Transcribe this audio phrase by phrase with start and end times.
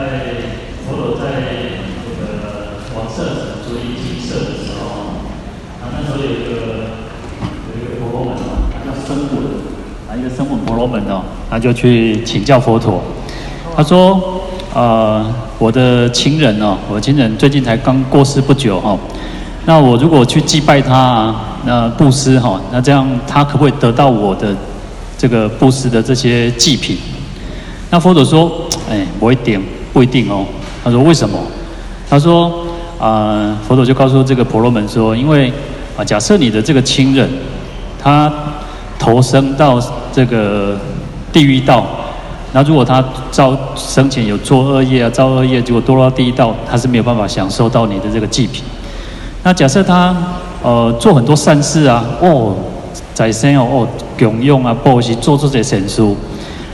[0.00, 0.06] 在
[0.88, 1.42] 佛陀在
[2.02, 4.80] 这个王舍城做一金舍的时候，
[5.80, 6.50] 啊，那时候有一个
[7.68, 9.44] 有一个婆罗门啊，他叫声闻，
[10.08, 13.02] 啊，一个声闻婆罗门哦，他就去请教佛陀，
[13.76, 14.40] 他说，
[14.74, 15.26] 呃，
[15.58, 18.96] 我的亲人哦，我的亲人最近才刚过世不久哈。
[19.66, 24.56] 那我如果去祭拜他啊，那布施哈，那这样他可不可以得到我的
[25.18, 26.96] 这个布施的这些祭品？
[27.90, 28.50] 那佛陀说，
[28.88, 29.60] 哎，不一定，
[29.92, 30.44] 不一定哦。
[30.82, 31.38] 他说为什么？
[32.08, 32.66] 他说，
[32.98, 35.52] 啊、佛陀就告诉这个婆罗门说，因为
[35.96, 37.28] 啊，假设你的这个亲人，
[38.02, 38.32] 他
[38.98, 39.80] 投生到
[40.12, 40.76] 这个
[41.32, 41.86] 地狱道，
[42.52, 48.64] 那如果他造生前有做恶业啊，造恶业，结果堕落到地狱道，他是没有办法享受到你的这个祭品。
[49.42, 50.14] 那假设他
[50.62, 52.54] 呃做很多善事啊，哦，
[53.14, 56.02] 在生哦哦供用啊，布施做这些善事，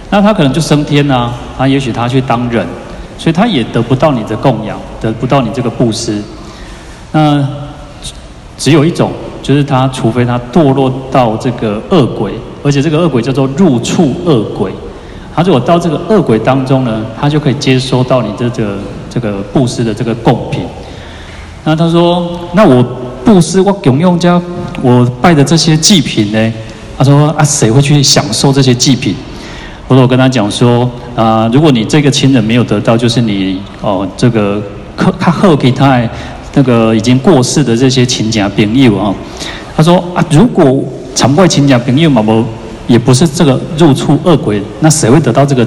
[0.09, 2.67] 那他可能就升天啊，他也许他去当人，
[3.19, 6.22] 所以他也得不到你的供养，得不到你这个布施。
[7.12, 7.47] 那
[8.59, 9.11] 只有一种，
[9.42, 14.72] 就是他除非他堕落到这个恶鬼，而且这个恶鬼叫做入畜恶鬼，
[15.34, 18.78] 他如果到这个恶鬼当中呢，他就可以接收到你这个
[19.11, 20.62] 这个布施的这个贡品。
[21.64, 22.83] 那他说：“那我
[23.25, 24.41] 布施我供养家，
[24.81, 26.53] 我拜的这些祭品呢？”
[26.97, 29.14] 他说：“啊，谁会去享受这些祭品？”
[29.89, 34.62] 或者我跟他讲说：“啊，如果你这个亲人没有得到，就是你哦，这个
[34.95, 36.00] 克他贺给他
[36.55, 39.12] 那个已经过世的这些亲家朋友啊。”
[39.75, 42.44] 他说：“啊，如果常怪亲家朋友嘛，不
[42.87, 45.67] 也不是这个入处恶鬼，那谁会得到这个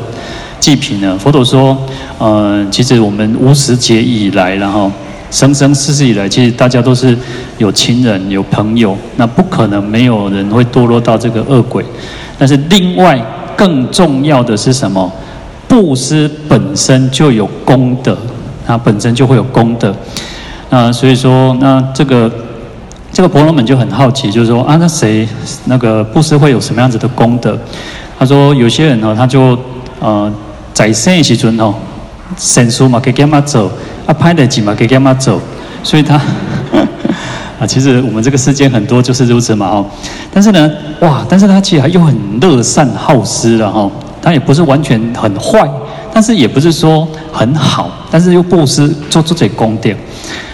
[0.59, 1.75] 祭品呢？”佛陀说
[2.19, 4.89] ：“嗯、呃，其实我们无时劫以来，然后。”
[5.31, 7.15] 生生世世以来，其实大家都是
[7.59, 11.85] 有亲人、有朋友，那不可能没有人会堕落到这个恶鬼。
[12.35, 13.15] 但是另外
[13.55, 15.11] 更重要的是什么？
[15.69, 18.17] 布施本身就有功德，
[18.65, 19.95] 它本身就会有功德。
[20.69, 22.29] 那所以说，那这个
[23.13, 25.25] 这个婆罗门就很好奇，就是说啊，那谁
[25.65, 27.57] 那个布施会有什么样子的功德？
[28.17, 29.57] 他说有些人呢，他就
[29.99, 30.29] 呃
[30.73, 31.73] 在生的时阵哦，
[32.35, 33.71] 善事嘛，可以给他走。
[34.05, 35.39] 啊拍的紧嘛，给干嘛走？
[35.83, 36.15] 所以他
[37.61, 39.85] 啊，其实我们这个世间很多就是如此嘛哦。
[40.33, 43.89] 但是呢，哇，但是他其实又很乐善好施了哈。
[44.21, 45.69] 他也不是完全很坏，
[46.13, 49.89] 但是也不是说很好，但是又布施做做这功德。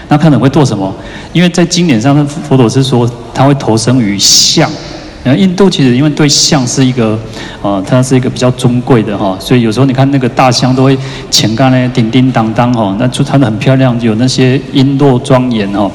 [0.07, 0.93] 那可能会做什么？
[1.33, 4.69] 因为在经典上，佛陀是说他会投生于象。
[5.23, 7.17] 然后印度其实因为对象是一个，
[7.63, 10.95] 呃，它是一个比较尊贵的哈，所以有时候你看那个大象都会
[11.31, 15.89] 前干呢叮叮当当哈，那就穿的很漂亮，有那些璎珞庄严哈。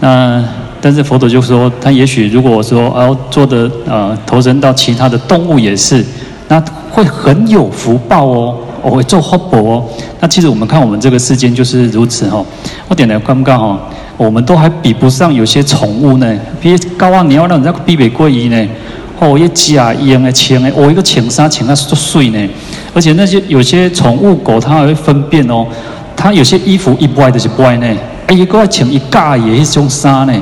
[0.00, 0.42] 那
[0.80, 6.02] 但是佛陀就说，他也许如果说要做的呃投生到其他的动物也是，
[6.48, 9.84] 那会很有福报哦，我会做福报哦。
[10.20, 12.44] 那其实我们看我们这个世间就是如此哦。
[12.88, 13.80] 我点来刚刚哈。
[14.16, 18.68] 我们都还比不上有些宠物呢，比如高啊，你要让人家比比贵一呢，
[19.20, 22.48] 哦，一假样的钱哎，哦，一个浅沙浅啊，做碎呢，
[22.92, 25.64] 而且那些有些宠物狗，它还会分辨哦，
[26.16, 27.86] 它有些衣服一不爱就是不爱呢，
[28.26, 30.34] 哎，一个爱请一嘎也是种沙呢，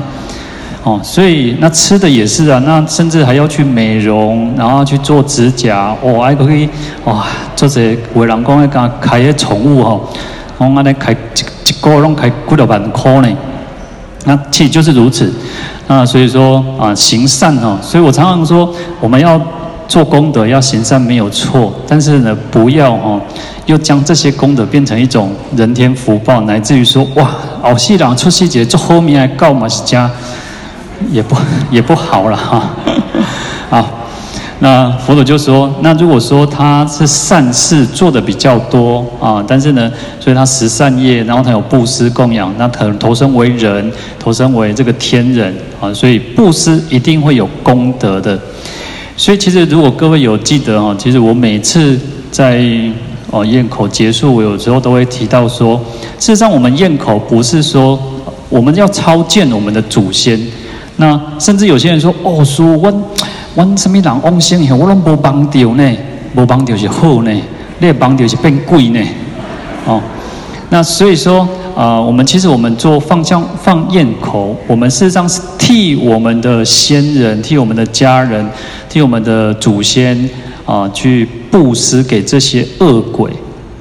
[0.87, 6.69] 哦，所以那吃的也是啊，那甚至还要去美容，然后去做指甲，哦，还可以
[7.03, 7.25] 哇，
[7.57, 9.99] 做这为人讲要讲开些宠物哈，
[10.57, 11.15] 我安尼开一
[11.67, 13.27] 一个拢开几多万块呢。
[14.23, 15.33] 那其实就是如此，
[15.87, 19.41] 那所以说啊，行善哦，所以我常常说，我们要
[19.89, 23.19] 做功德，要行善没有错，但是呢，不要哦，
[23.65, 27.29] 又将这些功德变成一种人天福报，乃至于说哇，
[27.61, 30.09] 后世人出世节做后面还告马斯家，
[31.11, 31.35] 也不
[31.71, 32.69] 也不好了哈，
[33.69, 33.85] 啊。
[34.59, 48.39] 那佛陀就说：那如果说他是善事做的比较多啊，但是呢，所以他十善业，然后他有布施供养，那可能投生为人，投生为这个天人啊，所以布施一定会有功德的。
[49.15, 51.95] 所以其实如果各位有记得哈，其实我每次
[52.31, 52.65] 在
[53.29, 55.79] 哦咽口结束，我有时候都会提到说，
[56.17, 57.99] 事实上我们咽口不是说
[58.49, 60.39] 我们要超荐我们的祖先，
[60.97, 62.93] 那甚至有些人说哦，说我。
[63.55, 65.97] 我什么人往生以后，我拢无帮到呢？
[66.35, 67.41] 无帮到是好呢？
[67.79, 69.03] 你帮到是变贵呢？
[69.83, 69.99] 哦，
[70.69, 71.39] 那所以说
[71.75, 78.47] 啊、呃，我们其实我们做放香放焰口，我们事实上是替我们的先人、替我们的家人、
[78.87, 80.15] 替我们的祖先
[80.63, 83.31] 啊、呃，去布施给这些恶鬼，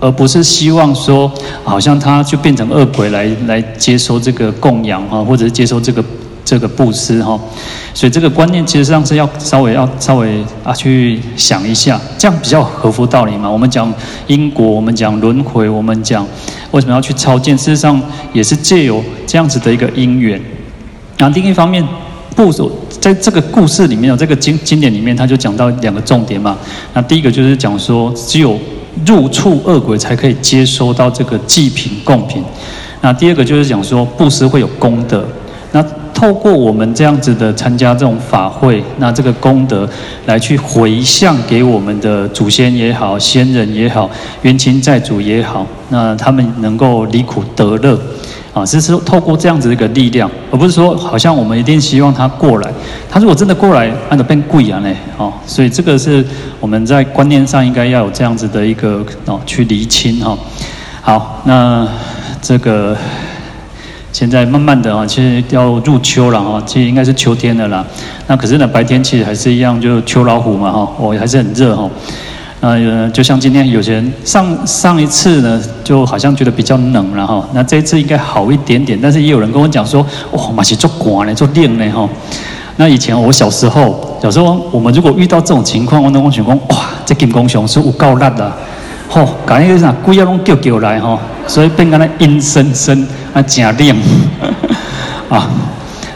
[0.01, 1.31] 而不是希望说，
[1.65, 6.03] 好像他就变成恶鬼来来接收这个供养啊，或者是接收这个
[6.47, 7.39] 这个布施哈。
[7.93, 13.51] 所以这个观念其实上是要稍微要稍微啊去想一下，这样比较合乎道理嘛。
[13.51, 13.93] 我们讲
[14.27, 16.27] 因果，我们讲轮回，我们讲
[16.71, 18.01] 为什么要去超荐，事实上
[18.33, 20.41] 也是借由这样子的一个因缘。
[21.19, 21.83] 那另一方面，
[22.35, 22.71] 部首
[23.01, 26.57] 在这个故事里面，有这个经经典里面，他就讲到两个重点嘛。
[26.93, 28.59] 那第一个就是讲说，只有
[29.07, 32.45] 入畜恶鬼才可以接收到这个祭品贡品。
[33.01, 35.27] 那第二个就是讲说，布施会有功德。
[36.17, 39.87] 透过我们这样子的参加这种法会，那这个功德
[40.25, 44.11] 来去回向给我们的祖先也好、先人也好、
[44.41, 48.01] 冤亲债主也好，那他们能够离苦得乐。
[48.55, 52.73] 啊，是说透过这样子一个力量，而不是说好像我们一定希望他过来。
[53.11, 56.25] 他如果真的过来，按照变贵啊嘞，哦，所以这个是
[56.59, 60.35] 我们在观念上应该要有这样子的一个哦去厘清哈。
[61.03, 61.87] 好，那
[62.41, 62.97] 这个
[64.19, 67.85] 现在慢慢的啊，其实要入秋了哈，其实应该是秋天的啦。
[68.27, 71.87] 那可是呢，白天其实还是一样，就秋老虎嘛哈，哦还是很热哈。
[72.61, 77.47] 呃，就像今天有些人上上一次呢，就好像觉得比较冷了哈。
[77.53, 80.01] 那这一次应该好一点点，但是也有人跟我讲说，
[80.33, 82.09] 哇，马是做寒呢，做冷呢哈。
[82.77, 88.51] 那以前我小时候，小时候我们如果遇到这种情况，我都会想讲，哇，这金刚熊是有够辣的，
[89.11, 93.97] 吼，感觉啥，鬼要拢叫叫来哈，所以变个那阴森森啊， 真冷
[95.29, 95.51] 啊。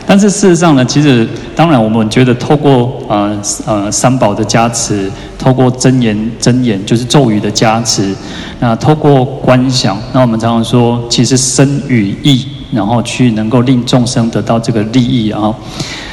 [0.06, 5.08] 但是事实上呢，其实当然我们觉得透过呃呃三宝的加持，
[5.38, 8.12] 透过真言真言就是咒语的加持，
[8.58, 15.54] 那透过观想，那我们常常说，其实身语意，然后去能够令众生得到这个利益啊。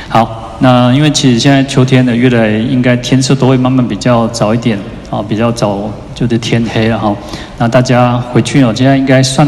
[0.09, 4.77] 好，那因为其实现在秋天呢，越来应该天色都会慢慢比较早一点
[5.09, 7.15] 啊，比较早就是天黑了哈。
[7.57, 9.47] 那大家回去哦，现在应该算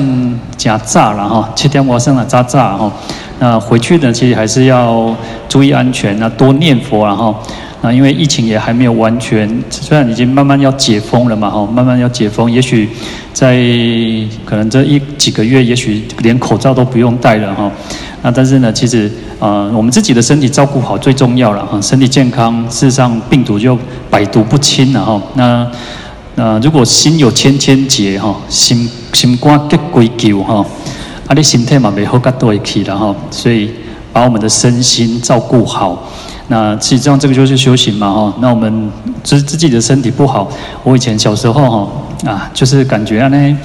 [0.55, 2.91] 加炸了哈，七点我上了炸炸哈。
[3.39, 5.15] 那回去呢，其实还是要
[5.47, 7.35] 注意安全，那多念佛，然后，
[7.81, 12.89] 那因为疫情也还没有完全，虽然已经慢慢要解封了嘛，哈，慢慢要解封，也许
[13.33, 13.57] 在
[14.45, 17.71] 可能这一几个月，也许连口罩都不用戴了，哈。
[18.21, 23.77] 那但是呢，其实啊，我们自己的身体照顾好最重要了，哈，身体健康，事实上病毒就
[24.09, 25.21] 百毒不侵了，哈。
[25.35, 25.65] 那
[26.35, 30.65] 那如果心有千千结，哈，心心肝结归咎，哈。
[31.27, 33.71] 啊，你心态嘛，没好噶多一起了哈，所以
[34.11, 36.09] 把我们的身心照顾好。
[36.49, 38.33] 那实际上这个就是修行嘛哈。
[38.41, 38.91] 那我们
[39.23, 40.49] 自自己的身体不好，
[40.83, 43.55] 我以前小时候哈啊，就是感觉啊那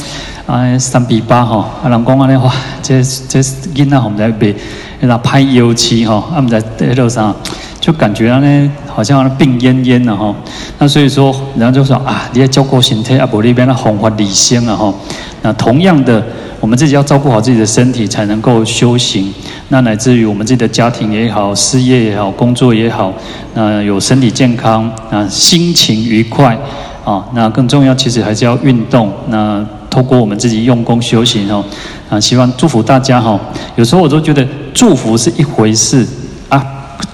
[0.46, 3.40] 啊三比八哈，啊人讲啊那话，这这
[3.74, 4.54] 囡仔我们在被
[5.00, 7.34] 那拍油漆哈，啊我们在在路上
[7.80, 10.34] 就感觉啊那好像病恹恹的哈。
[10.78, 14.94] 那所以说，人家就说啊，你要照顾身体啊，不那边那红法理性啊哈。
[15.42, 16.24] 那同样的。
[16.60, 19.30] 我们自己要照顾好自己的身体，才能够修行。
[19.68, 23.12] 那乃至于我们自己的家庭也好，事业也好，工作也好，
[23.54, 26.56] 那有身体健康，啊，心情愉快，
[27.02, 29.10] 啊，那更重要，其实还是要运动。
[29.28, 31.64] 那透过我们自己用功修行哦，
[32.10, 33.40] 啊，希望祝福大家哈。
[33.76, 36.06] 有时候我都觉得祝福是一回事
[36.50, 36.62] 啊，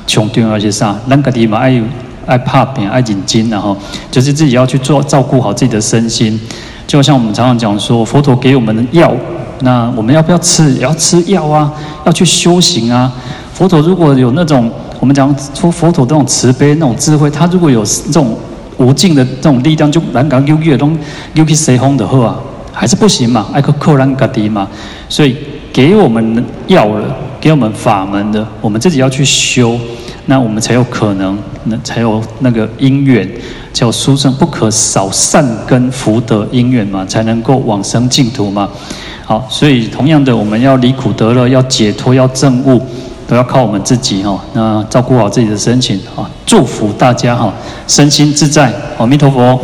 [0.07, 1.81] 穷丢而且啥，那个地方爱
[2.27, 3.77] 爱怕病爱紧筋然后，
[4.11, 6.39] 就是自己要去做照顾好自己的身心。
[6.87, 9.15] 就像我们常常讲说，佛陀给我们的药。
[9.61, 10.75] 那我们要不要吃？
[10.75, 11.73] 要吃药啊，
[12.05, 13.13] 要去修行啊。
[13.53, 18.37] 佛陀如果有那种我们讲出佛陀这种慈悲、那种智慧，他如果有这种
[18.79, 20.97] 无尽的这种力量，就难搞又越东
[21.35, 22.39] 又去随风的话，
[22.73, 24.67] 还是不行嘛，爱克扣兰嘎迪嘛。
[25.09, 25.37] 所以
[25.73, 29.79] 给我们药了，给我们法门的，我们自己要去修，
[30.25, 33.29] 那我们才有可能，那才有那个因缘，
[33.73, 38.67] 叫书生不可少善根福德因缘嘛，才能够往生净土嘛。
[39.31, 42.85] 好，所以同样的，我们要离苦得乐，要解脱，要证悟，
[43.29, 44.37] 都要靠我们自己哈。
[44.55, 47.55] 那照顾好自己的身体啊，祝福大家哈，
[47.87, 48.73] 身心自在。
[48.99, 49.57] 阿弥陀佛。